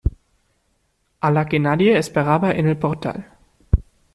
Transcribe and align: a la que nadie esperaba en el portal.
a 1.19 1.29
la 1.29 1.45
que 1.47 1.59
nadie 1.59 1.95
esperaba 1.95 2.53
en 2.53 2.67
el 2.67 2.75
portal. 2.75 3.37